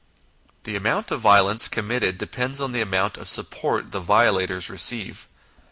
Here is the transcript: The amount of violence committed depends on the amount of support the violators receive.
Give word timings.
The 0.63 0.75
amount 0.75 1.11
of 1.11 1.21
violence 1.21 1.67
committed 1.67 2.17
depends 2.17 2.59
on 2.59 2.71
the 2.71 2.81
amount 2.81 3.17
of 3.17 3.29
support 3.29 3.91
the 3.91 3.99
violators 3.99 4.67
receive. 4.67 5.27